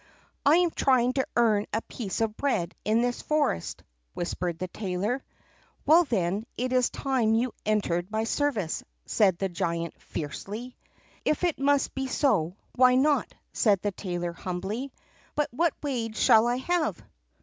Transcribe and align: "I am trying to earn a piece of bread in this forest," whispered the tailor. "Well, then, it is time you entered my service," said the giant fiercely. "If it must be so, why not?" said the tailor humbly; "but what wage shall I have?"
"I 0.43 0.55
am 0.55 0.71
trying 0.71 1.13
to 1.13 1.27
earn 1.35 1.67
a 1.71 1.81
piece 1.83 2.21
of 2.21 2.35
bread 2.35 2.73
in 2.83 3.03
this 3.03 3.21
forest," 3.21 3.83
whispered 4.15 4.57
the 4.57 4.67
tailor. 4.67 5.23
"Well, 5.85 6.05
then, 6.05 6.47
it 6.57 6.73
is 6.73 6.89
time 6.89 7.35
you 7.35 7.53
entered 7.67 8.09
my 8.09 8.23
service," 8.23 8.83
said 9.05 9.37
the 9.37 9.47
giant 9.47 10.01
fiercely. 10.01 10.75
"If 11.23 11.43
it 11.43 11.59
must 11.59 11.93
be 11.93 12.07
so, 12.07 12.55
why 12.73 12.95
not?" 12.95 13.31
said 13.53 13.83
the 13.83 13.91
tailor 13.91 14.33
humbly; 14.33 14.91
"but 15.35 15.53
what 15.53 15.75
wage 15.83 16.17
shall 16.17 16.47
I 16.47 16.55
have?" 16.55 16.99